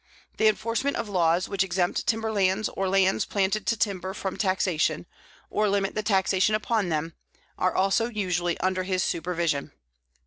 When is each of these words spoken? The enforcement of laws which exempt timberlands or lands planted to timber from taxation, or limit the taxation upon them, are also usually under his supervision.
The 0.37 0.47
enforcement 0.47 0.97
of 0.97 1.09
laws 1.09 1.47
which 1.47 1.63
exempt 1.63 2.07
timberlands 2.07 2.69
or 2.69 2.89
lands 2.89 3.23
planted 3.23 3.67
to 3.67 3.77
timber 3.77 4.15
from 4.15 4.35
taxation, 4.35 5.05
or 5.51 5.69
limit 5.69 5.93
the 5.93 6.01
taxation 6.01 6.55
upon 6.55 6.89
them, 6.89 7.13
are 7.55 7.75
also 7.75 8.07
usually 8.09 8.57
under 8.61 8.81
his 8.81 9.03
supervision. 9.03 9.73